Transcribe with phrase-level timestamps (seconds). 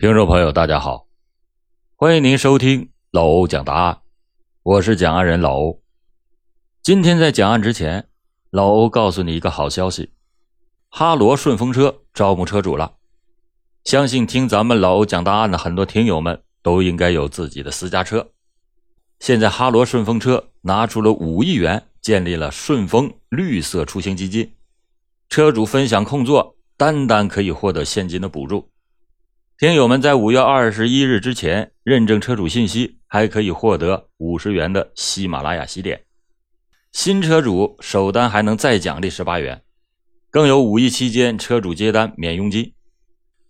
[0.00, 1.08] 听众朋友，大家好，
[1.94, 3.98] 欢迎您收听老欧讲答案，
[4.62, 5.82] 我是讲案人老欧。
[6.82, 8.08] 今天在讲案之前，
[8.48, 10.14] 老欧告诉你一个好消息：
[10.88, 12.94] 哈罗顺风车招募车主了。
[13.84, 18.30] 相信听咱们老欧讲答案的很多听友们都应该有自己的私家车。
[19.18, 24.54] 现在哈罗顺风车拿出了五亿元，建立了顺风绿色出行基金，
[25.28, 28.69] 车主分享空座，单单可以获得现金的补助。
[29.60, 36.02] 听友们在五月二十一日之前认证车主信息，还可以获得五十元的喜马拉雅喜点。
[36.92, 39.62] 新车主首单还能再奖励十八元，
[40.30, 42.72] 更有五一期间车主接单免佣金。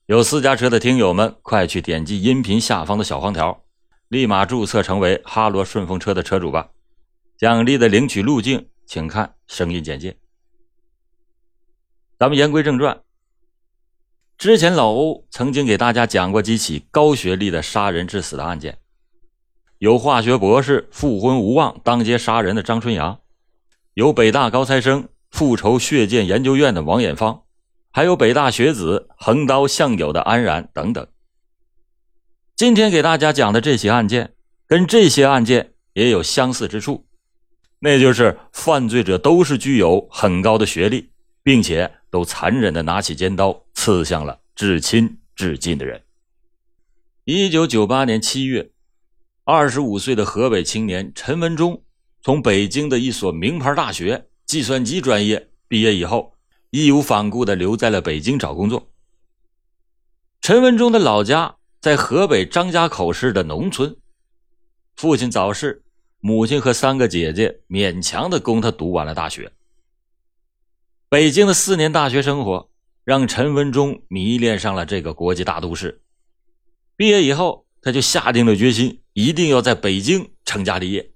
[0.07, 3.63] 有私家车的听友们，快去点击音频下方的小黄条，
[4.09, 6.71] 立马注册成为哈罗顺风车的车主吧。
[7.39, 10.17] 奖励的领取路径，请看声音简介。
[12.19, 13.01] 咱们言归正传。
[14.41, 18.79] 之前老欧曾经给大家讲过几起高学历的杀人致死的案件，
[19.77, 23.21] 有化学博士复婚无望当街杀人的张春阳，
[23.93, 27.43] 有北大高材生复仇血溅研究院的王艳芳，
[27.91, 31.07] 还有北大学子横刀向友的安然等等。
[32.57, 34.33] 今天给大家讲的这起案件，
[34.67, 37.05] 跟这些案件也有相似之处，
[37.81, 41.11] 那就是犯罪者都是具有很高的学历，
[41.43, 41.93] 并且。
[42.11, 46.03] 都残忍的拿起尖刀刺向了至亲至近的人。
[47.25, 48.71] 一九九八年七月，
[49.45, 51.83] 二十五岁的河北青年陈文忠
[52.23, 56.35] 从北京的一所名牌大学计算机专业毕业以后，
[56.71, 58.91] 义无反顾的留在了北京找工作。
[60.41, 63.97] 陈文忠的老家在河北张家口市的农村，
[64.97, 65.85] 父亲早逝，
[66.19, 69.53] 母亲和三个姐姐勉强的供他读完了大学。
[71.11, 72.71] 北京的四年大学生活
[73.03, 76.05] 让陈文忠迷恋上了这个国际大都市。
[76.95, 81.11] 毕业以后，他就下定了决心，一定要在北京成家立业。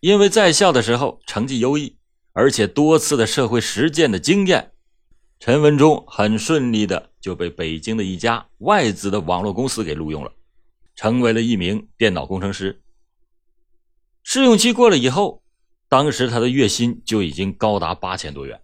[0.00, 1.98] 因为在校的时候成绩优异，
[2.32, 4.72] 而且多次的社会实践的经验，
[5.38, 10.32] 陈文忠很顺利的就被北京的一家外资的网络公司给录用了，
[10.96, 12.82] 成为了一名电脑工程师。
[14.24, 15.39] 试用期过了以后。
[15.90, 18.62] 当时他的月薪就已经高达八千多元，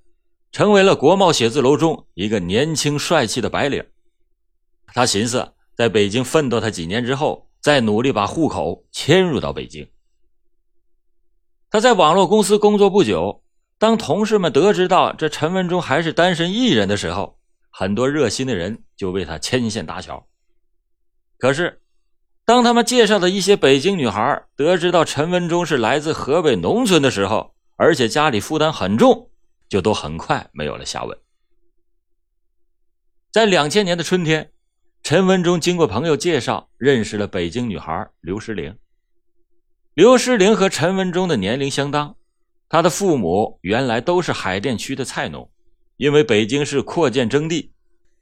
[0.52, 3.84] 成为了国贸写字楼中一个年轻帅气的白领。
[4.94, 9.90] 他寻思在北京奋斗他几年之后，再努力把户口迁入到北京。
[11.68, 13.42] 他在网络公司工作不久，
[13.76, 20.28] 当同事们得知到这陈文忠还是单身一人的时候，很多热心的人就为他牵线搭桥。
[21.38, 21.82] 可是。
[22.46, 29.28] 当他们介绍的一些北京女孩得知到陈文忠是来自河北农村的时候，而且家里负担很重，
[29.68, 31.18] 就都很快没有了下文。
[33.32, 34.52] 在两千年的春天，
[35.02, 38.78] 陈文忠经过朋友介绍认识了北京女孩刘诗玲。
[39.94, 42.14] 刘诗玲和陈文忠的年龄相当，
[42.68, 45.50] 她的父母原来都是海淀区的菜农，
[45.96, 47.72] 因为北京市扩建征地，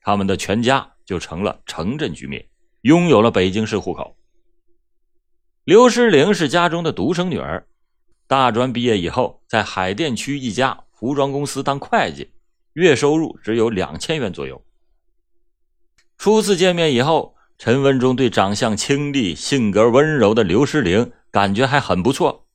[0.01, 2.43] 他们的全家就成了城镇居民。
[2.85, 4.15] 拥有了北京市户口。
[5.65, 7.67] 刘诗玲是家中的独生女儿，
[8.27, 12.31] 大专毕业以后，在海淀区一家服装公司当会计，
[12.75, 14.63] 月收入只有两千元左右。
[16.19, 22.47] 初次见面以后，陈文忠对长相清丽、性格温柔的刘诗玲感觉还很不错，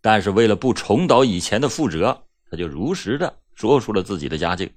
[0.00, 4.70] 但是为了不重蹈以前的覆辙，他就如实的说出了自己的家境。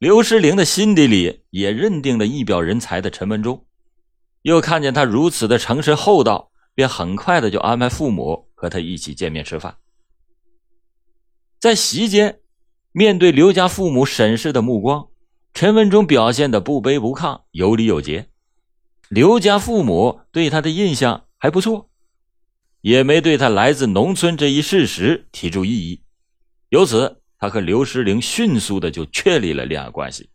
[0.00, 3.66] 刘诗玲的心底里也认定了一表人才的陈文忠，
[4.40, 9.76] 又看见他如此的诚实厚道，便很快的就安排父母和他一起见面吃饭。
[11.58, 12.40] 在席间，
[12.92, 15.08] 面对刘家父母审视的目光，
[15.52, 18.30] 陈文忠表现的不卑不亢，有礼有节。
[19.10, 21.90] 刘家父母对他的印象还不错，
[22.80, 26.02] 也没对他来自农村这一事实提出异议，
[26.70, 27.19] 由此。
[27.40, 30.28] 他和刘诗玲迅速的就确立了恋爱关系。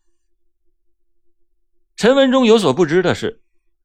[1.96, 3.42] 陈文忠有所不知的是，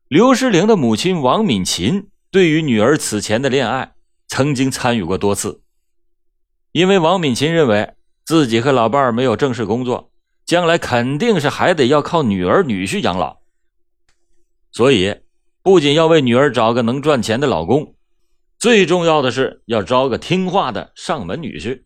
[0.08, 3.92] 刘诗玲的母亲王敏琴对于女儿此前的恋爱
[4.26, 5.62] 曾经参与过多次，
[6.72, 7.92] 因为王敏琴认为
[8.24, 10.10] 自己和老伴儿没有正式工作，
[10.46, 13.40] 将来肯定是还得要靠女儿女婿养老，
[14.72, 15.20] 所以
[15.62, 17.94] 不仅要为女儿找个能赚钱的老公，
[18.58, 21.84] 最重要的是要招个听话的上门女婿。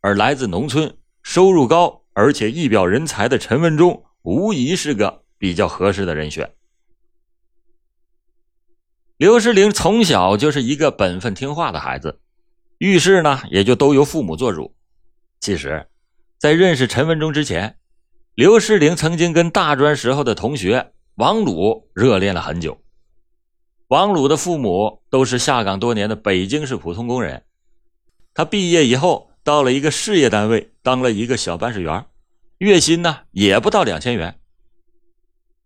[0.00, 6.54] 而来自农村、收入高而且一表人才的陈文忠，无疑是个比较合适的人选。
[9.16, 12.20] 刘诗玲从小就是一个本分听话的孩子，
[12.78, 14.74] 遇事呢也就都由父母做主。
[15.40, 15.88] 其实，
[16.38, 17.78] 在认识陈文忠之前，
[18.34, 22.80] 刘世玲曾经跟大专时候的同学王鲁热恋了很久。
[23.88, 27.42] 王鲁的父母都是下岗多年的北京市普通工人，
[28.34, 32.04] 他毕业以后到了一个事业单位当了一个小办事员，
[32.58, 34.38] 月薪呢也不到两千元。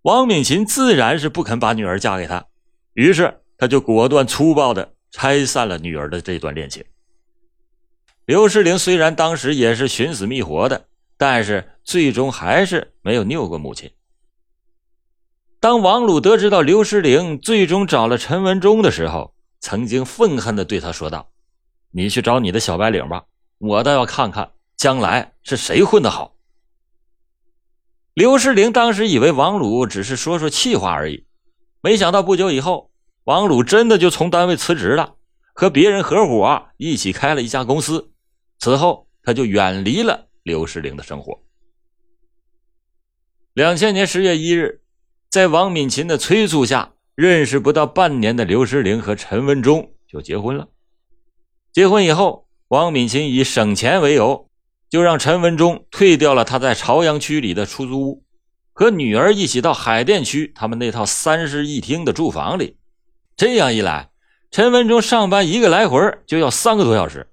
[0.03, 2.47] 王敏琴自然是不肯把女儿嫁给他，
[2.93, 6.85] 于是他就果断粗暴的拆散了女儿的这段恋情。
[8.25, 10.85] 刘世玲虽然当时也是寻死觅活的，
[11.17, 13.91] 但是最终还是没有拗过母亲。
[15.59, 21.33] 当王鲁得知到刘世玲最终找了陈文忠的时候，曾经愤恨的对他说道
[21.91, 23.25] ：“你去找你的小白领吧，
[23.63, 26.37] 我倒要看看将来是谁混得好。”
[28.13, 31.25] 刘世玲当时以为王鲁只是说说气话而已，
[31.81, 32.91] 没想到不久以后，
[33.25, 35.15] 王鲁真的就从单位辞职了，
[35.55, 38.13] 和别人合伙一起开了一家公司。
[38.59, 41.43] 此后，他就远离了刘世玲的生活。
[43.55, 44.81] 两千年十月一日。
[45.31, 50.69] 在王敏琴的催促下，认识不到半年的刘诗玲和陈文忠就结婚了。
[51.73, 54.49] 结婚以后，王敏琴以省钱为由，
[54.89, 58.25] 就让陈文忠退掉了他在朝阳区里的出租屋，
[58.73, 62.79] 和女儿一起到海淀区他们那套三室一厅的住房里。
[63.37, 64.09] 这样一来，
[64.51, 67.29] 陈文忠上班一个来回就要三个多小时。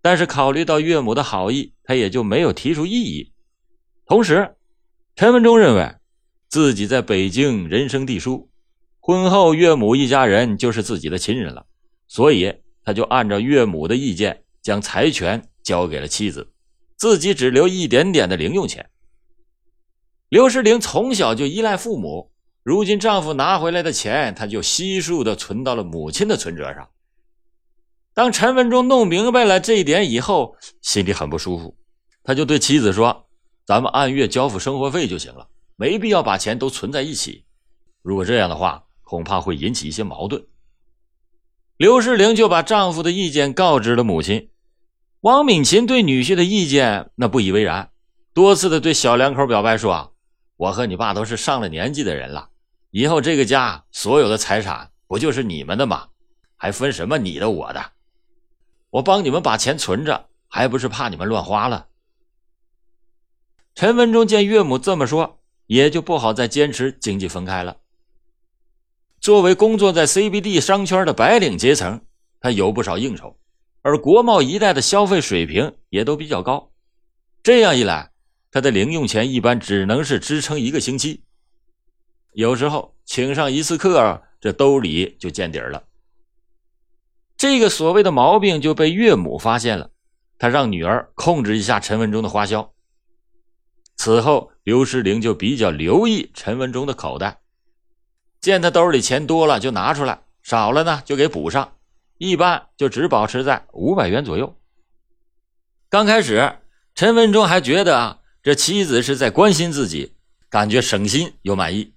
[0.00, 3.32] 但是考虑到岳母的好意，他也就没有提出异议。
[4.06, 4.54] 同时，
[5.16, 5.92] 陈文忠认为。
[6.48, 8.50] 自己在北京人生地疏，
[9.00, 11.64] 婚后岳母一家人就是自己的亲人了，
[12.08, 12.52] 所以
[12.84, 16.52] 他就按照岳母的意见，将财权交给了妻子，
[16.96, 18.90] 自己只留一点点的零用钱。
[20.28, 22.30] 刘世玲从小就依赖父母，
[22.62, 26.88] 如今丈夫拿回来的钱，她就悉数的存到了母亲的存折上。
[28.14, 31.76] 当陈文忠弄明白了这一点以后，心里很不舒服，
[32.22, 33.26] 他就对妻子说
[33.64, 37.46] ：“咱们按月交付生活费就行了。”没必要把钱都存在一起，
[38.02, 40.44] 如果这样的话，恐怕会引起一些矛盾。
[41.80, 44.50] 刘世玲就把丈夫的意见告知了母亲。
[45.20, 47.90] 王敏琴对女婿的意见那不以为然，
[48.34, 50.14] 多次的对小两口表白说
[50.58, 52.50] ：“我和你爸都是上了年纪的人了，
[52.90, 56.08] 以后这个家所有的财产不就是你们的吗？
[56.54, 57.92] 还分什么你的我的？
[58.90, 61.86] 我帮你们把钱存着，还不是怕你们乱花了？”
[63.74, 65.38] 陈文忠见岳母这么说。
[65.64, 67.76] 也就不好再坚持经济分开了。
[69.20, 72.00] 作为工作在 CBD 商圈的白领阶层，
[72.40, 73.36] 他有不少应酬，
[73.82, 76.72] 而国贸一带的消费水平也都比较高。
[77.42, 78.10] 这样一来，
[78.50, 81.22] 他的零用钱一般只能是支撑一个星期。
[82.32, 85.84] 有时候请上一次课，这兜里就见底儿了。
[87.36, 89.90] 这个所谓的毛病就被岳母发现了，
[90.38, 92.72] 他让女儿控制一下陈文忠的花销。
[93.96, 97.40] 此后，刘诗玲就比较留意陈文忠的口袋，
[98.40, 101.72] 见他兜里钱多了就拿出来，少了呢就给补上，
[102.18, 104.56] 一般就只保持在五百元左右。
[105.88, 106.58] 刚开始，
[106.94, 110.14] 陈文忠还觉得啊，这妻子是在关心自己，
[110.48, 111.94] 感觉省心又满意。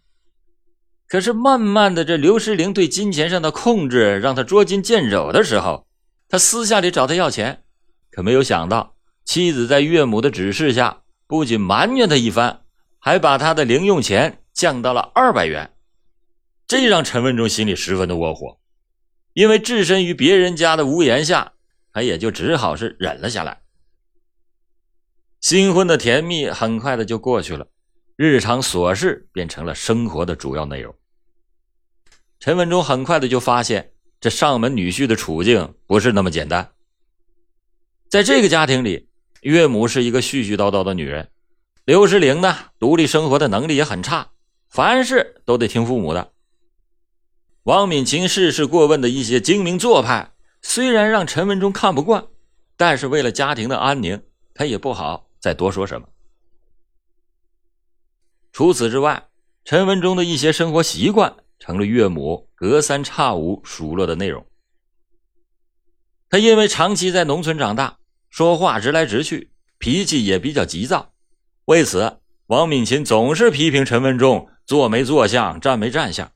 [1.08, 5.86] 可是慢慢的，这刘诗玲对金钱上的控制让他捉襟见肘的时候，
[6.28, 7.64] 他私下里找他要钱，
[8.12, 11.02] 可没有想到妻子在岳母的指示下。
[11.26, 12.62] 不仅埋怨他一番，
[13.00, 15.73] 还把他的零用钱降到了二百元，
[16.82, 18.60] 这让陈文忠心里十分的窝火。
[19.34, 21.54] 因为置身于别人家的屋檐下，
[21.92, 23.62] 他也就只好是忍了下来。
[25.42, 27.68] 新婚的甜蜜很快的就过去了，
[28.16, 30.94] 日常琐事变成了生活的主要内容。
[32.40, 36.74] 陈文忠很快的就发现，这上门女婿的处境不是那么简单。
[38.10, 39.10] 在这个家庭里。
[39.44, 41.30] 岳母是一个絮絮叨叨的女人，
[41.84, 44.32] 刘世玲呢，独立生活的能力也很差，
[44.70, 46.33] 凡事都得听父母的。
[47.64, 52.26] 王敏琴事事过问的一些精明做派，虽然让陈文忠看不惯，
[52.76, 54.22] 但是为了家庭的安宁，
[54.54, 56.10] 他也不好再多说什么。
[58.52, 59.30] 除此之外，
[59.64, 64.46] 陈文忠的一些生活习惯成了岳母隔三差五数落的内容。
[66.30, 67.98] 他因为长期在农村长大。
[68.30, 71.14] 说话直来直去，脾气也比较急躁。
[71.66, 72.18] 为此，
[72.48, 76.32] 王敏琴总是批评陈文忠坐没坐相，站没站相。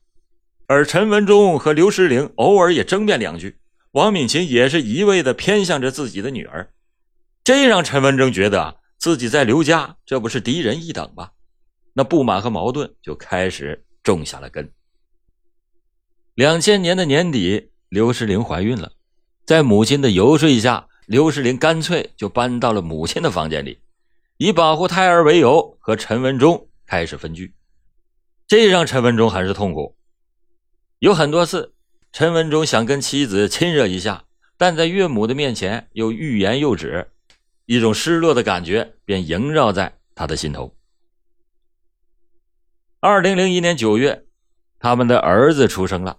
[0.68, 3.58] 而陈文忠和刘诗玲偶尔也争辩两句，
[3.92, 6.74] 王敏琴也是一味的偏向着自己的女儿，
[7.42, 11.30] 这让陈文忠觉得啊自己在刘家这不是低人一等吗？
[11.94, 14.70] 那不满和矛盾就开始种下了根。
[16.36, 18.92] 两千年的年底，刘诗玲怀孕了，
[19.46, 20.88] 在母亲的游说下。
[21.08, 23.80] 刘世玲干脆就搬到了母亲的房间里，
[24.36, 27.54] 以保护胎儿为由和陈文忠开始分居，
[28.46, 29.96] 这让陈文忠很是痛苦。
[31.00, 31.76] 有很多次，
[32.12, 34.24] 陈文忠想跟妻子亲热一下，
[34.58, 37.12] 但在岳母的面前又欲言又止，
[37.68, 40.74] 一种失落的感觉便萦绕在他的心头。
[43.00, 44.26] 二零零一年九月，
[44.80, 46.18] 他们的儿子出生了，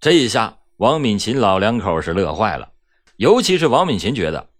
[0.00, 2.70] 这一下王敏琴老两口是乐坏了，
[3.16, 4.50] 尤其是王敏琴觉得，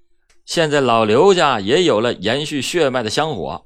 [0.44, 3.64] 现在老刘家也有了延续血脉的香火，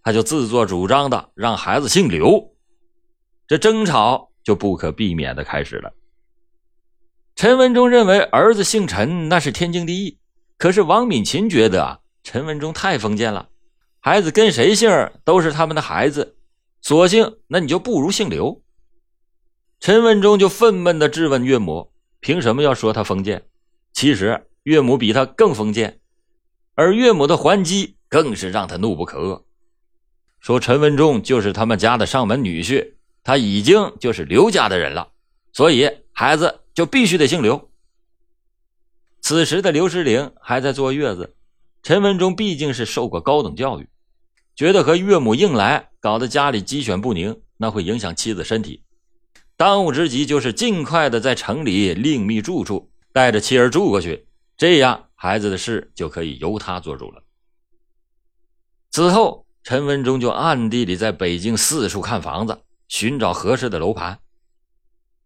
[0.00, 2.54] 他就自作主张的让孩子姓刘，
[3.48, 4.30] 这争吵。
[4.44, 5.92] 就不可避免的开始了。
[7.34, 10.18] 陈文忠认为儿子姓陈那是天经地义，
[10.56, 13.48] 可是王敏琴觉得啊，陈文忠太封建了，
[13.98, 16.36] 孩子跟谁姓都是他们的孩子，
[16.80, 18.62] 索性那你就不如姓刘。
[19.80, 23.42] 陈文忠就愤懑的质问岳母，凭什么要说他封建？
[23.92, 26.00] 其实岳母比他更封建，
[26.74, 29.42] 而岳母的还击更是让他怒不可遏，
[30.38, 32.94] 说陈文忠就是他们家的上门女婿。
[33.24, 35.10] 他已经就是刘家的人了，
[35.52, 37.70] 所以孩子就必须得姓刘。
[39.22, 41.34] 此时的刘诗玲还在坐月子，
[41.82, 43.88] 陈文忠毕竟是受过高等教育，
[44.54, 48.82] 觉得和岳母硬来，搞得家里鸡犬不宁，那会影响妻子身体。
[49.56, 54.26] 当务之急就是尽快的在城里另觅住处，带着妻儿住过去，
[54.58, 57.22] 这样孩子的事就可以由他做主了。
[58.90, 62.58] 此后，陈文忠就暗地里在北京四处看房子。
[62.88, 64.18] 寻找合适的楼盘。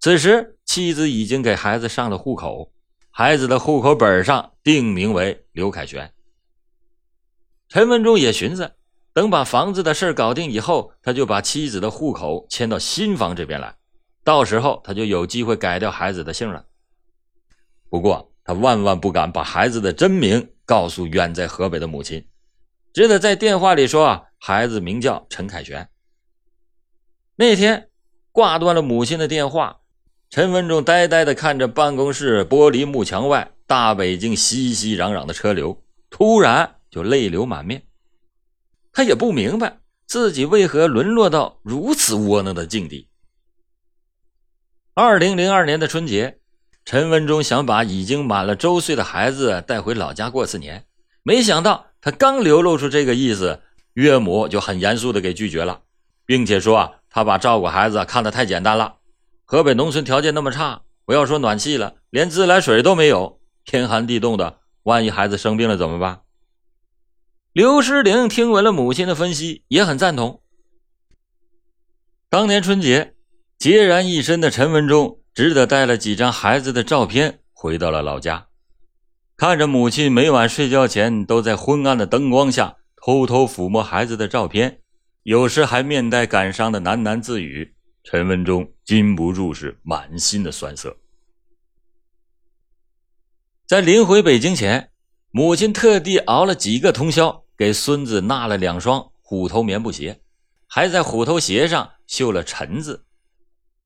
[0.00, 2.72] 此时，妻子已经给孩子上了户口，
[3.10, 6.12] 孩子的户口本上定名为刘凯旋。
[7.68, 8.72] 陈文忠也寻思，
[9.12, 13.76] 等把房子的事搞定以后，他就把妻子的户口迁到新房这边来，
[14.22, 16.64] 到时候他就有机会改掉孩子的姓了。
[17.90, 22.26] 不过，他万万不敢把孩子的真名告诉远在河北的母亲，
[22.94, 25.88] 只得在电话里说：“，孩子名叫陈凯旋。”
[27.40, 27.88] 那天
[28.32, 29.78] 挂断了母亲的电话，
[30.28, 35.80] 陈文忠呆呆地看着办公室玻璃幕墙外大北京熙熙攘攘的车流，
[36.10, 37.84] 突然就泪流满面。
[38.92, 43.08] 他也不明白自己为何沦落到如此窝囊的境地。
[44.94, 46.40] 二零零二年的春节，
[46.84, 50.84] 陈文忠想把已经满了周岁的孩子带回老家过次年，
[51.22, 55.82] 没想到他刚流露出这个意思，岳母就很严肃地给拒绝了，
[56.26, 56.94] 并且说啊。
[57.18, 58.98] 他把照顾孩子看得太简单了。
[59.44, 66.20] 河北农村条件那么差，不要说暖气了，连自来水都没有，天寒地冻的，万一孩子生病了怎么办？
[67.52, 70.40] 刘诗玲听闻了母亲的分析，也很赞同。
[72.30, 73.14] 当年春节，
[73.58, 78.46] 孑然一身的陈文忠只得带了几张孩子的照片回到了老家，
[79.36, 84.82] 看着母亲每晚睡觉前都在昏暗的灯光下偷偷抚摸孩子的照片。
[85.28, 90.96] 有时还面带感伤的喃喃自语，陈文忠禁不住是满心的酸涩。
[93.66, 94.88] 在临回北京前，
[95.30, 100.18] 母亲特地熬了几个通宵，给孙子纳了两双虎头棉布鞋，
[100.66, 103.04] 还在虎头鞋上绣了“陈”字。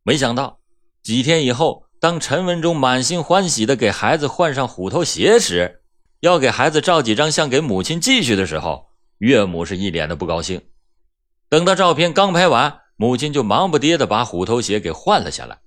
[0.05, 0.61] 没想到
[1.03, 5.83] 几天以后，当陈文忠满心欢喜的给孩子换上虎头鞋时，
[6.21, 8.87] 要给孩子照几张相给母亲寄去的时候，
[9.19, 10.63] 岳母是一脸的不高兴。
[11.53, 15.59] 等到照片刚拍完，母亲就忙不迭地把虎头鞋给换了下来。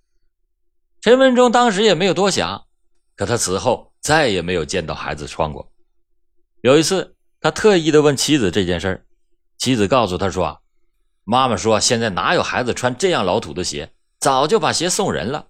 [1.00, 2.66] 陈文忠当时也没有多想，
[3.16, 5.72] 可他此后再也没有见到孩子穿过。
[6.62, 9.06] 有一次，他特意的问妻子这件事儿，
[9.60, 10.60] 妻子告诉他说
[11.24, 15.50] ：“妈妈说现在哪有孩子穿这样老土的鞋，早就把鞋送人了。”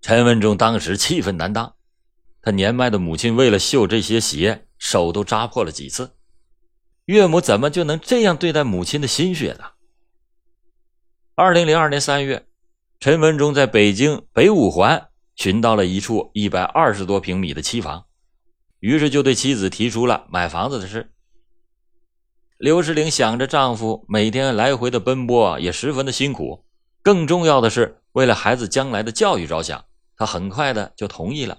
[0.00, 1.74] 陈文忠当时气愤难当，
[2.40, 6.14] 他年迈的母亲为了绣这些鞋，手都扎破了几次。
[7.06, 9.64] 岳母怎么就能这样对待母亲的心血呢？
[11.34, 12.46] 二零零二年三月，
[12.98, 18.06] 陈文忠在北京北五环寻到了一处一百二十多平米的期房，
[18.80, 21.10] 于是就对妻子提出了买房子的事。
[22.56, 26.64] 刘世玲想着丈夫每天来回的奔波也十分的辛苦，
[27.02, 29.84] 更重要的是为了孩子将来的教育着想，
[30.16, 31.58] 她很快的就同意了。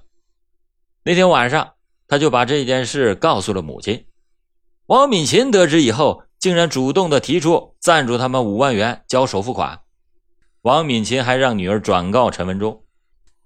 [1.03, 1.73] 那天晚上，
[2.07, 4.07] 她就把这件事告诉了母亲。
[4.87, 9.81] 王敏琴得知以后，竟然主动的提出赞助他们五万元交首付款。
[10.61, 12.83] 王敏琴还让女儿转告陈文忠，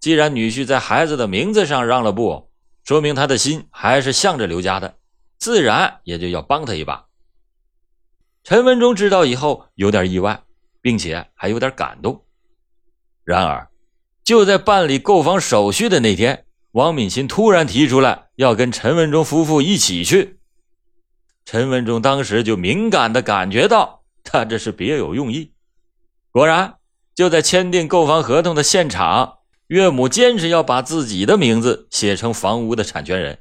[0.02, 2.50] 既然女婿在孩子的名字上让了步，
[2.84, 4.96] 说明他的心还是向着刘家的，
[5.38, 7.06] 自然也就要帮他一把。
[8.44, 10.44] 陈文忠知道以后有点意外，
[10.82, 12.26] 并且还有点感动。
[13.24, 13.70] 然而，
[14.26, 20.39] 就在办理购房手续的那天，王敏琴突然提出来要跟陈文忠夫妇一起去。
[21.52, 25.52] 陈文忠当时就敏感的感觉到他这是别有用意。
[26.30, 26.76] 果然，
[27.16, 33.40] 就在签订购房合同的现场，岳母坚持要把自己的名字写成房屋的产权人。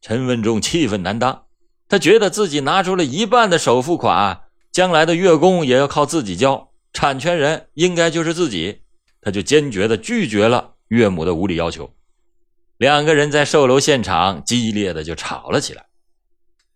[0.00, 1.44] 陈文忠气愤难当，
[1.88, 4.40] 他觉得自己拿出了一半的首付款，
[4.72, 8.80] 将来的月供也要靠自己交，产权人应该就是自己，
[9.20, 11.94] 他就坚决的拒绝了岳母的无理要求。
[12.76, 15.84] 两个人在售楼现场激烈的就吵了起来。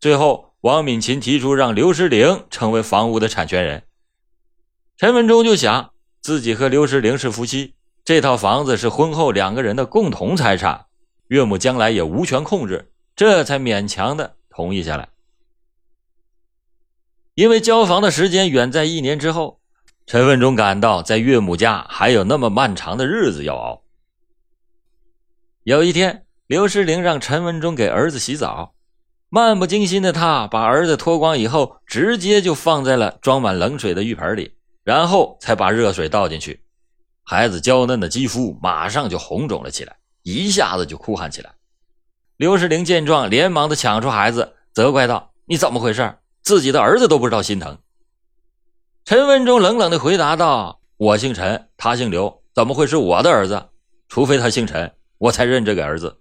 [0.02, 3.84] 最后，王敏琴提出让刘诗玲成为房屋的产权人。
[4.96, 10.86] 陈文忠就想，自己和刘诗玲是夫妻，这套房子是婚后两个人的共同财产，
[11.28, 12.90] 岳母将来也无权控制。
[13.14, 15.08] 这才勉强的同意下来。
[17.34, 19.60] 因为交房的时间远在一年之后，
[20.06, 23.84] 陈文忠感到在岳母家还有那么漫长的日子要熬。
[25.62, 28.74] 有一天，刘诗玲让陈文忠给儿子洗澡，
[29.34, 34.52] 漫不经心的他把儿子脱光以后，直接就放在了装满冷水的浴盆里，
[34.84, 36.62] 然后才把热水倒进去。
[37.24, 41.50] 孩子娇嫩的肌肤马上就红肿了起来，一下子就哭喊起来。
[42.36, 46.14] 刘世玲见状，连忙的抢出孩子，责怪道：“你怎么回事？
[46.42, 47.78] 自己的儿子都不知道心疼。”
[49.06, 53.70] 陈文忠冷冷的回答道：“我姓陈，他姓刘，怎么会是我的儿子？
[54.08, 56.18] 除非他姓陈，我才认这个儿子。”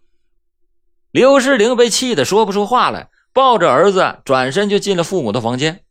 [1.12, 5.82] 刘世玲被气得说不出话来，抱着儿子转身就进了父母的房间。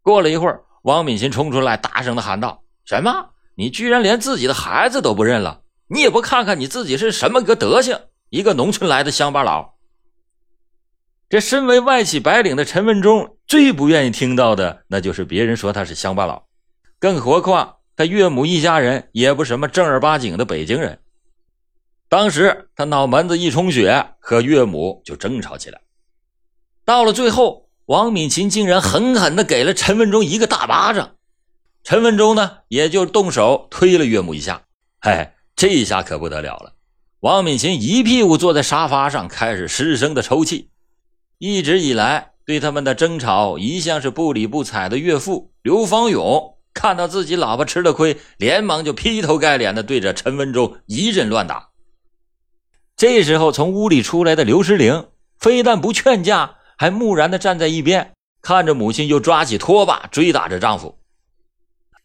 [0.00, 3.30] 过了一会儿，王敏琴冲出来，大声的喊道：“什么？
[3.56, 5.62] 你居然连自己的孩子都不认了？
[5.88, 7.98] 你也不看看你自己是什么个德行？”
[8.30, 9.74] 一个农村来的乡巴佬，
[11.28, 16.44] 这身为外企白领的陈文忠最不愿意听到的，那就是别人说他是乡巴佬。
[16.98, 20.98] 更何况他岳母一家人也不什么正儿八经的北京人。
[22.14, 25.80] 当时他脑门子一充血，和岳母就争吵起来。
[26.84, 31.16] 到了最后，王敏琴竟然狠狠的给了陈文忠一个大巴掌。
[31.82, 34.62] 陈文忠呢，也就动手推了岳母一下。
[35.00, 36.74] 嘿，这一下可不得了了。
[37.18, 40.70] 王敏琴一屁股坐在沙发上，开始失声的抽泣。
[41.38, 51.70] 一直以来对他们的争吵一向是不理不睬的岳父刘方勇，看到自己老婆吃了亏，连忙就劈头盖脸的对着陈文忠一阵乱打。
[52.96, 60.98] 这时候从屋里出来的刘诗玲，非但不劝架，还木然的站在一边，看着母亲又抓起拖把追打着丈夫。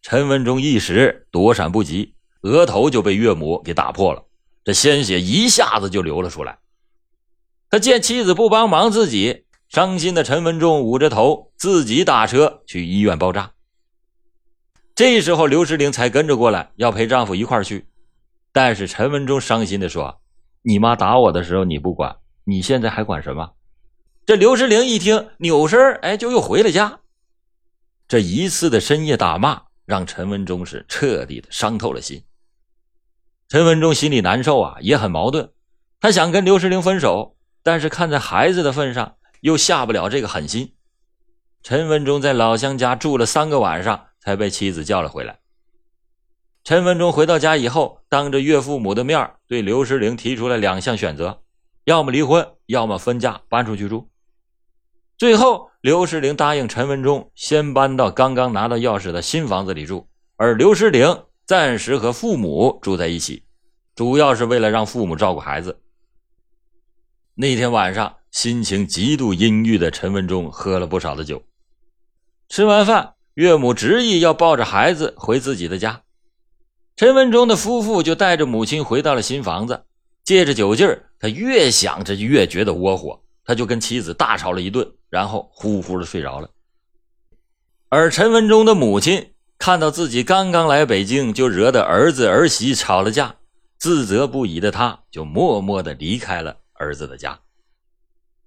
[0.01, 4.23] 陈文忠一时躲闪不及，额头就被岳母给打破了。
[4.63, 6.57] 这鲜血一下子就流了出来。
[7.69, 13.51] 他见妻子不帮忙自己，伤心的陈文忠捂着头，自己打车去医院包扎。
[14.95, 17.87] 这时候，刘诗玲才跟着过来，要陪丈夫一块去。
[18.51, 20.18] 但是陈文忠伤心的说
[20.61, 23.53] ：“你妈打我的时候你不管，你现在还管什么？”
[24.25, 26.99] 这刘诗玲一听，扭身哎，就又回了家。
[28.07, 32.23] 这一次的深夜打骂，让陈文忠是彻底的伤透了心。
[33.47, 35.51] 陈文忠心里难受啊，也很矛盾。
[35.99, 40.75] 他想跟刘诗玲分手，但是看在孩子的份上，又下不了这个狠心。
[41.63, 45.39] 陈文忠在老乡家住了三个晚上，才被妻子叫了回来。
[46.63, 51.41] 陈文忠回到家以后，当着岳父母的面对刘诗玲提出了两项选择：
[51.85, 54.09] 要么离婚，要么分家搬出去住。
[55.17, 61.23] 最后，刘诗玲答应陈文忠先搬到刚刚拿到钥匙的新房子里住，而刘诗玲。
[61.45, 63.41] 暂时和父母住在一起，
[63.95, 65.81] 主要是为了让父母照顾孩子。
[67.33, 71.41] 那天晚上，心情极度阴郁的陈文忠喝了不少的酒。
[72.49, 76.03] 吃完饭，岳母执意要抱着孩子回自己的家，
[76.99, 79.85] 陈文忠的夫妇就带着母亲回到了新房子。
[80.25, 86.49] 借着酒劲儿，他越想着越觉得窝火，他就跟妻子大吵了一顿，然后呼呼的睡着了。
[87.87, 89.31] 而陈文忠的母亲。
[89.57, 93.35] 看到自己刚刚来北京就惹得儿子儿媳吵了架，
[93.77, 97.39] 自责不已的他，就默默的离开了儿子的家。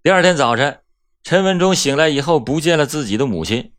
[0.02, 0.80] 第二天早晨，
[1.22, 3.72] 陈文忠醒来以后不见了自己的母亲，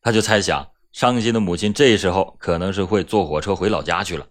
[0.00, 4.26] 他就猜想，伤心的母亲这时候可能是会坐火车回老家去了。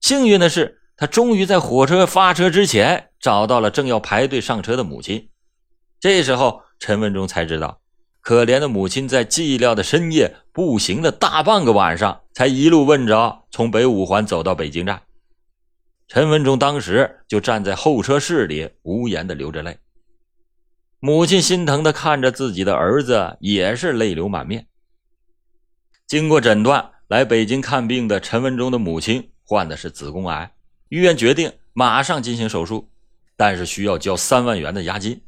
[0.00, 5.28] 幸运的是，他终于在火车发车之前找到了正要排队上车的母亲。
[5.98, 7.80] 这时候，陈文忠才知道。
[8.20, 15.02] 可怜的母亲在寂寥的深夜步行了大半个晚上，才一路问着从北五环走到北京站。
[16.08, 19.78] 陈文忠当时就站在候车室里，无言的流着泪。
[20.98, 24.66] 母亲心疼的看着自己的儿子，也是泪流满面。
[26.06, 30.52] 经过诊断，来北京看病的陈文忠的母亲患的是子宫癌，
[30.88, 32.88] 医院决定马上进行手术，
[33.36, 35.20] 但是需要交三万元的押金。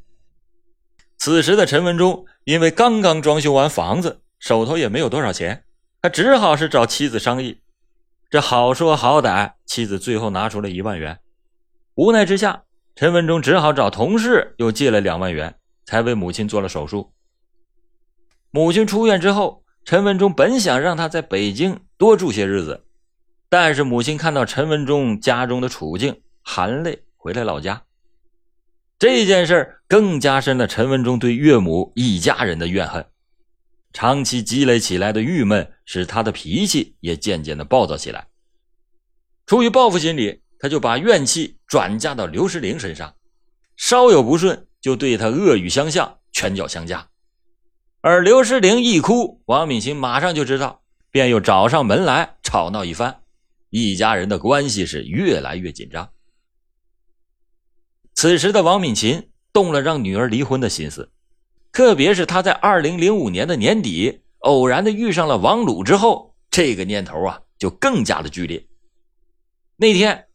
[1.17, 5.65] 此时的陈文忠因为刚刚装修完房子，手头也没有多少钱，
[6.01, 7.59] 他只好是找妻子商议。
[8.29, 11.19] 这好说好歹，妻子最后拿出了一万元。
[11.95, 12.63] 无奈之下，
[12.95, 17.11] 陈文忠只好找同事又借了两万元，才为母亲做了手术。
[18.51, 22.85] 母亲出院之后，陈文忠本想让他在北京多住些日子，
[23.49, 27.81] 但是母亲看到陈文忠家中的处境，含泪回了老家。
[28.99, 33.03] 这件事更加深了陈文忠对岳母一家人的怨恨，
[33.91, 38.27] 长期积累起来的郁闷使他的脾气也渐渐的暴躁起来。
[39.47, 43.15] 出于报复心理，他就把怨气转嫁到刘世玲身上，
[43.75, 47.09] 稍有不顺就对他恶语相向，拳脚相加。
[48.01, 50.81] 而刘世玲一哭，王敏琴马上就知道，
[51.11, 53.23] 便又找上门来吵闹一番，
[53.69, 56.09] 一家人的关系是越来越紧张。
[58.15, 61.11] 此时的王敏琴动了让女儿离婚的心思，
[61.73, 68.65] 特别是她在二零零五年的年底偶然的遇上了王鲁之后，这个念头啊就更加的剧烈。
[69.75, 70.27] 那天，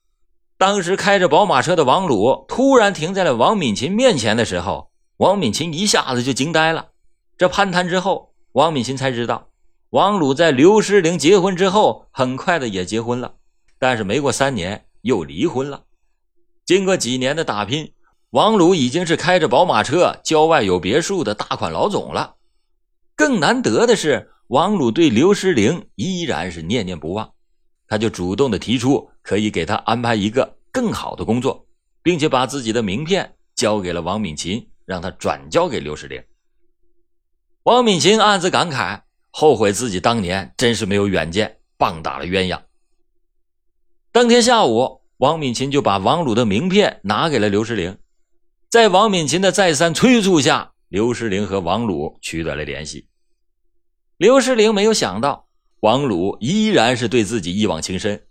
[0.59, 6.91] 当时开着宝马车的王鲁突然停在了王敏琴面前的时候，王敏琴一下子就惊呆了。
[7.37, 9.49] 这攀谈之后，王敏琴才知道，
[9.91, 13.35] 王鲁在刘诗玲结婚之后，很快的也结婚了，
[13.79, 15.83] 但是没过三年又离婚了。
[16.65, 17.93] 经过几年的打拼，
[18.31, 22.37] 王鲁已经是开着宝马车、郊外有别墅的大款老总了。
[23.17, 27.33] 更难得的是，王鲁对刘诗玲依然是念念不忘，
[27.89, 31.67] 他就主动的提出可以给他安排一个更好的工作，
[32.01, 36.23] 并且把自己的名片交给了王敏琴，让他转交给刘诗玲。
[37.65, 39.01] 王敏琴暗自感慨，
[39.31, 42.61] 后悔自己当年真是没有远见，棒打了鸳鸯。
[44.13, 45.03] 当天下午。
[45.19, 47.97] 王敏琴就把王鲁的名片拿给了刘世玲，
[48.69, 53.07] 在王敏琴的再三催促下，刘世玲和王鲁取得了联系。
[54.17, 55.47] 刘世玲没有想到，
[55.81, 58.27] 王鲁依然是对自己一往情深，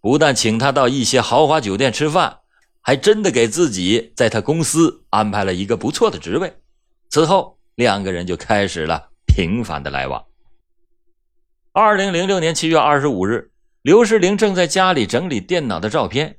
[0.00, 2.38] 不但请他到一些豪华酒店吃饭，
[2.80, 6.54] 还真的给自己在他公司安排了一个不错的职位。
[7.10, 10.24] 此后，两个人就开始了频繁的来往。
[11.72, 13.50] 二零零六年七月二十五日。
[13.82, 16.36] 刘世玲正在家里整理电脑的照片，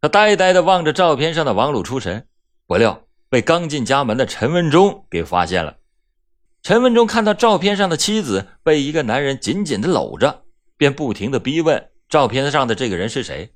[0.00, 2.26] 他呆呆地望着照片上的王鲁出神，
[2.66, 5.76] 不料被刚进家门的陈文忠给发现了。
[6.62, 10.44] 陈文忠看到照片上的妻子被一个男人紧紧地搂着，
[10.78, 13.52] 便不停地逼问照片上的这个人是谁。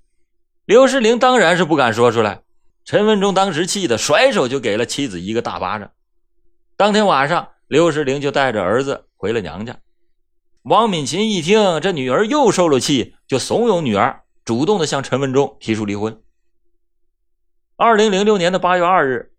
[0.66, 2.42] 刘世玲当然是不敢说出来。
[2.84, 5.90] 陈文忠当时气得甩手就给了妻子一个大巴掌。
[6.78, 9.78] 当天晚上，刘世玲就带着儿子回了娘家。
[10.60, 16.20] 王敏琴一听这女儿又受了气，就怂恿女儿主动的向陈文忠提出离婚。
[17.76, 19.32] 二零零六年的八月二日，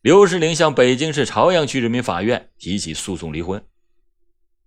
[0.00, 3.64] 刘世玲向北京市朝阳区人民法院提起诉讼离婚，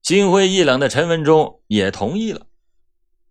[0.01, 2.47] 心灰意冷的陈文忠也同意了。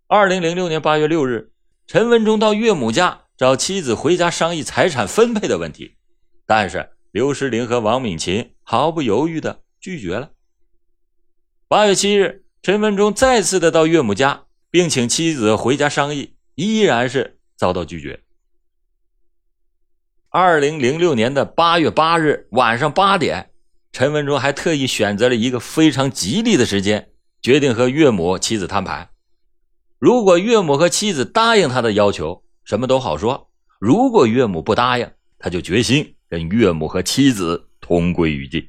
[0.05, 1.51] 二零零六年八月六日，
[1.87, 5.95] 陈文忠到岳母家找妻子回家商议财产分配的问题，
[6.45, 10.31] 但是刘世玲和王敏琴毫不犹豫的拒绝了。
[11.67, 12.41] 八月七日。
[12.65, 18.21] 陈文忠再次的到岳母家，并请妻子回家商议，依然是遭到拒绝。
[20.29, 23.49] 二零零六年的八月八日晚上八点，
[23.91, 27.09] 陈文忠还特意选择了一个非常吉利的时间，
[27.41, 29.09] 决定和岳母、妻子摊牌。
[29.99, 38.67] 如果岳母和妻子答应他的要求，什么都好说；如果岳母不答应，他就决心跟岳母和妻子同归于尽。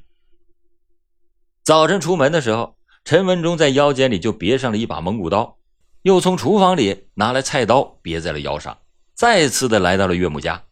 [1.63, 2.75] 早晨出门的时候。
[3.03, 5.59] 陈文忠在腰间里就别上了一把蒙古刀，
[6.01, 8.75] 又从厨房里拿来菜刀别在了腰上，
[9.13, 10.63] 再次的来到了岳母家。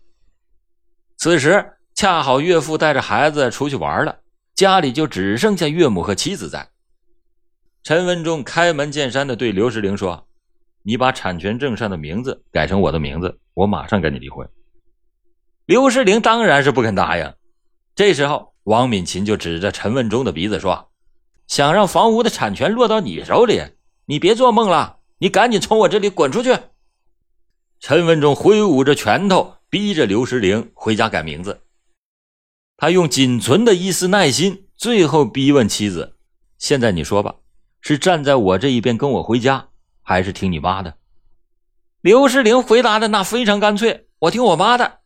[1.15, 4.17] 此时恰好岳父带着孩子出去玩了，
[4.55, 6.67] 家里就只剩下岳母和妻子在。
[7.83, 10.27] 陈文忠开门见山的对刘世玲说
[10.81, 14.49] ：“你把产权证上的名字改成我的名字，我马上跟你离婚。”
[15.67, 17.31] 刘世玲当然是不肯答应。
[17.95, 20.89] 这时候，王敏琴就指着陈文忠的鼻子说。
[21.45, 23.61] 想让房屋的产权落到你手里，
[24.05, 24.99] 你别做梦了！
[25.19, 26.57] 你赶紧从我这里滚出去！
[27.79, 31.61] 陈文忠挥舞着拳头，逼着刘石玲回家改名字。
[32.77, 36.15] 他用仅存的一丝耐心，最后逼问妻子
[36.57, 37.35] ：“现在你说吧，
[37.81, 39.67] 是站在我这一边跟我回家，
[40.01, 40.95] 还是听你妈的？”
[42.01, 45.01] 刘世玲回答的那非常干脆：“我听我妈的。”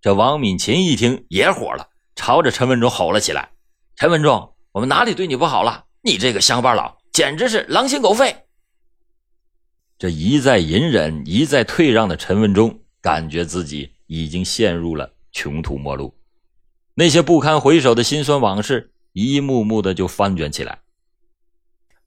[0.00, 3.50] 这王敏琴一听也火了，朝着陈文忠吼了起来
[3.96, 5.84] ：“陈文忠！”我们哪里对你不好了？
[6.02, 8.44] 你这个乡巴佬，简直是狼心狗肺！
[9.96, 16.12] 这一再隐忍、一再退让的陈文忠，感觉自己已经陷入了穷途末路。
[16.94, 20.80] 那些不堪回首的辛酸往事一幕幕的就翻卷起来。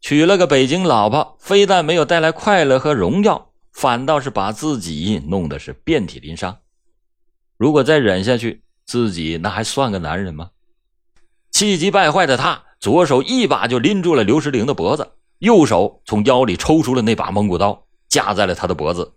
[0.02, 6.60] 娶了个北京老婆，非但没有带来快乐和荣耀，反倒是把自己弄得是遍体鳞伤。
[7.56, 10.50] 如果再忍下去，自己那还算个男人吗？
[11.52, 19.14] 气急败坏的他，左手一把就拎住了刘石玲的脖子，右手从腰里抽出了那把蒙古刀，架在了他的脖子，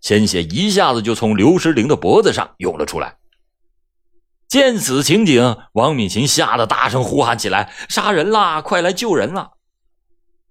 [0.00, 3.18] 鲜血一下子就从刘石玲的脖子上涌了出来。
[4.48, 8.62] 见此情景，王敏琴吓得大声呼喊起来：“杀人啦！
[8.62, 9.52] 快来救人了！”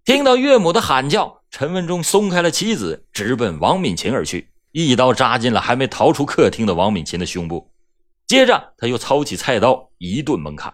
[0.05, 7.72] 听到岳母的喊叫，陈文忠松开了妻子，直奔王敏琴而去，一刀扎进了还没逃出客厅的王敏琴的胸部。
[8.25, 10.73] 接着，他又操起菜刀，一顿猛砍，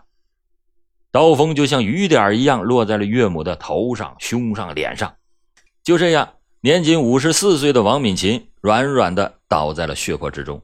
[1.11, 5.15] 刀锋就像雨点一样落在了岳母的头上、胸上、脸上。
[5.83, 10.61] 就这样，年仅五十四岁的王敏琴软软的倒在了血泊之中。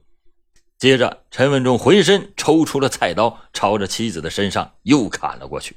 [0.78, 5.76] 接着，陈文忠回身抽出了菜刀，朝着妻子的身上又砍了过去。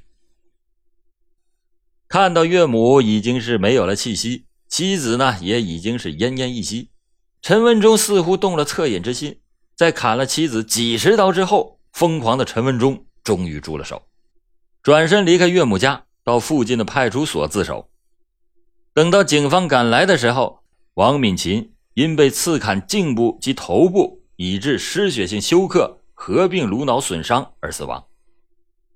[2.08, 6.90] 看到岳母已经是没有了气息，妻子呢也已经是奄奄一息，
[7.42, 9.40] 陈文忠似乎动了恻隐之心，
[9.80, 14.04] 在砍了妻子几十刀之后，疯狂的陈文忠终于住了手，
[14.84, 17.90] 转身离开岳母家，到附近的派出所自首。
[18.94, 20.66] 等到警方赶来的时候，
[20.96, 28.06] 王敏琴因被刺砍颈部及头部，以致失血性休克合并颅脑损伤而死亡，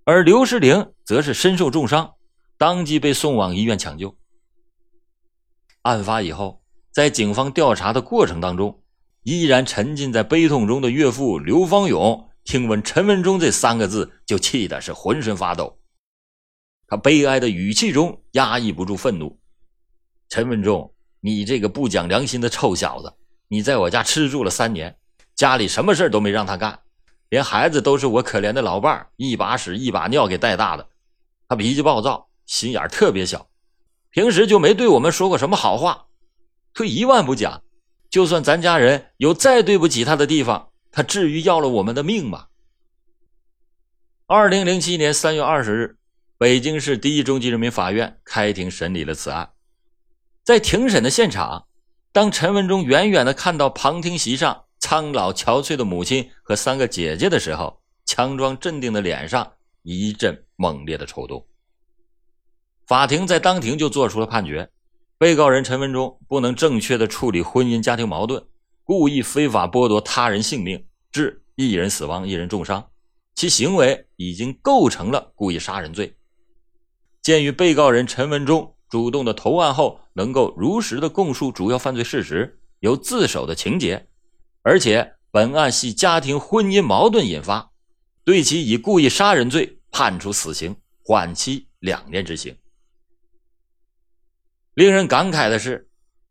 [0.04, 2.12] 而刘世玲则是身受重伤。
[2.58, 4.14] 当即被送往医院抢救。
[5.84, 8.83] 案发以后，在警方调查的过程当中，
[9.24, 15.80] 依然沉浸在悲痛中的岳父刘方勇，听闻陈文忠这三个字，就气的是浑身发抖。
[16.88, 19.40] 他悲哀的语气中压抑不住愤怒
[20.30, 23.14] ：“陈文忠，你这个不讲良心的臭小子！
[23.48, 24.96] 你在我家吃住了三年，
[25.36, 26.80] 家里什么事都没让他干，
[27.30, 30.88] 连孩子都是我可怜的老伴儿一把屎一把尿给带大的。
[31.48, 33.48] 他脾气暴躁。”心眼特别小，
[34.10, 36.08] 平时就没对我们说过什么好话。
[36.74, 37.63] 退一万步讲，
[38.14, 42.46] 就算咱家人有再对不起他的地方，他至于要了我们的命吗？
[44.28, 45.98] 二零零七年三月二十日，
[46.38, 49.54] 北京市第一中级人民法院开庭审理了此案。
[50.44, 51.66] 在庭审的现场，
[52.12, 61.44] 当陈文忠远远的看到旁听席上苍老憔悴的母亲和三个姐姐的时候，强装镇定的脸上一阵猛烈的抽动。
[62.86, 64.70] 法庭在当庭就做出了判决：
[65.24, 68.44] 被告人陈文忠不能正确的处理婚姻家庭矛盾，
[68.84, 72.90] 故意非法剥夺他人性命，致一人死亡、一人重伤，
[73.34, 76.14] 其行为已经构成了故意杀人罪。
[77.22, 84.06] 鉴于被告人陈文忠主动的投案后，能够如实的供述主要犯罪事实，有自首的情节，
[84.62, 87.72] 而且本案系家庭婚姻矛盾引发，
[88.26, 92.54] 对其以故意杀人罪判处死刑，缓期两年执行。
[94.74, 95.88] 令人感慨的是，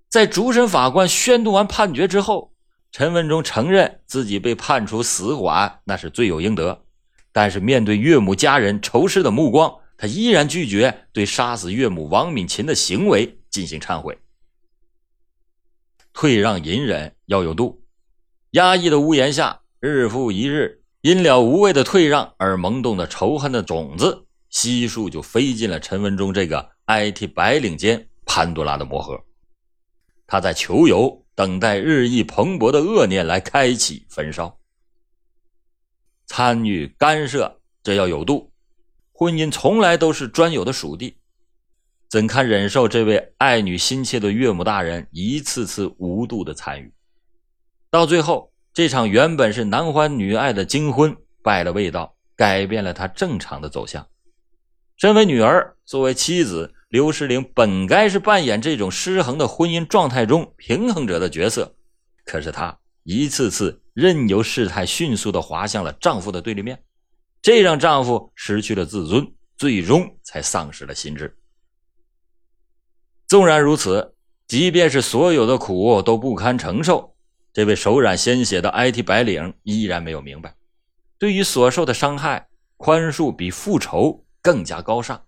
[0.09, 2.53] 在主审法官宣读完判决之后，
[2.91, 6.85] 陈文忠承认自己被判处死缓，那是罪有应得。
[7.31, 14.19] 但是面对岳母家人仇视的目光，他依然拒绝对杀死岳母王敏琴的行为进行忏悔。
[16.13, 17.85] 退让隐忍要有度，
[18.51, 28.09] 压抑的屋檐下，日复一日，因了无谓的退让而萌动的仇恨的种子，悉数就飞进了陈文忠这个 IT 白领间。
[28.35, 29.23] 潘多拉的魔盒，
[30.27, 34.59] 他在求游，等待日益蓬勃的恶念来开启焚烧。
[36.25, 38.51] 参与干涉，这要有度。
[39.13, 41.19] 婚姻从来都是专有的属地，
[42.09, 46.91] 怎堪忍受这位爱女心切的岳母大人一次次无度的参与？
[47.91, 54.09] 到最后，这场原本是男欢女爱的金婚败了味道，改变了他正常的走向。
[54.97, 56.73] 身为女儿，作为妻子。
[56.93, 61.75] 刘诗玲本该是扮演这种失衡的婚姻状态中平衡者的角色，
[62.27, 66.79] 可是她一次次任由事态迅速的滑向了丈夫的对立面，
[67.41, 69.27] 这让丈夫失去了自尊，
[69.57, 71.35] 最终才丧失了心智。
[73.27, 74.15] 纵然如此，
[74.47, 77.17] 即便是所有的苦都不堪承受，
[77.55, 80.55] 这位手染鲜血的 IT 白领依然没有明白，
[81.17, 85.19] 对于所受的伤害，宽恕比复仇更加高尚。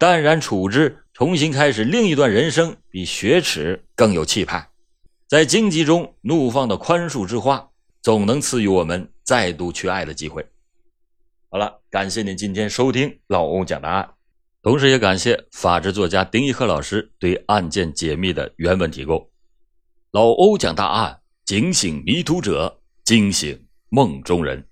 [0.00, 4.66] 淡然处之，重新开始另一段人生，比雪耻更有气派。
[5.28, 7.68] 在荆棘中怒放的宽恕之花，
[8.00, 10.42] 总能赐予我们再度去爱的机会。
[11.50, 14.08] 好了，感谢您今天收听老欧讲答案，
[14.62, 19.28] 同时也感谢法制作家丁一鹤老师对案件解密的原文提供。
[20.12, 24.66] 老欧讲大案，警醒迷途者，惊醒梦中人。